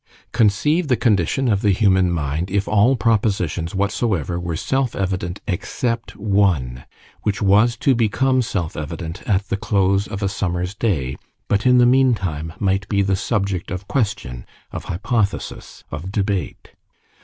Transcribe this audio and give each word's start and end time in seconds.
Conceive 0.31 0.87
the 0.87 0.97
condition 0.97 1.47
of 1.47 1.61
the 1.61 1.69
human 1.69 2.09
mind 2.11 2.49
if 2.49 2.67
all 2.67 2.95
propositions 2.95 3.75
whatsoever 3.75 4.39
were 4.39 4.55
self 4.55 4.95
evident 4.95 5.41
except 5.47 6.15
one, 6.15 6.85
which 7.21 7.39
was 7.39 7.77
to 7.77 7.93
become 7.93 8.41
self 8.41 8.75
evident 8.75 9.21
at 9.29 9.49
the 9.49 9.57
close 9.57 10.07
of 10.07 10.23
a 10.23 10.27
summer's 10.27 10.73
day, 10.73 11.17
but 11.47 11.67
in 11.67 11.77
the 11.77 11.85
meantime 11.85 12.51
might 12.57 12.89
be 12.89 13.03
the 13.03 13.15
subject 13.15 13.69
of 13.69 13.87
question, 13.87 14.43
of 14.71 14.85
hypothesis, 14.85 15.83
of 15.91 16.11
debate. 16.11 16.71